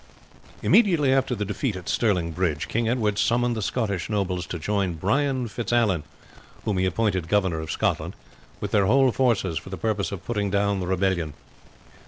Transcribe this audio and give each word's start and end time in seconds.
Immediately 0.63 1.13
after 1.13 1.35
the 1.35 1.45
defeat 1.45 1.75
at 1.75 1.87
Stirling 1.87 2.31
Bridge, 2.31 2.67
King 2.67 2.89
Edward 2.89 3.19
summoned 3.19 3.55
the 3.55 3.61
Scottish 3.61 4.09
nobles 4.09 4.47
to 4.47 4.57
join 4.57 4.95
Brian 4.95 5.47
Fitzallan, 5.47 6.01
whom 6.65 6.79
he 6.79 6.87
appointed 6.87 7.27
governor 7.27 7.59
of 7.59 7.69
Scotland, 7.71 8.15
with 8.59 8.71
their 8.71 8.87
whole 8.87 9.11
forces, 9.11 9.59
for 9.59 9.69
the 9.69 9.77
purpose 9.77 10.11
of 10.11 10.25
putting 10.25 10.49
down 10.49 10.79
the 10.79 10.87
rebellion. 10.87 11.35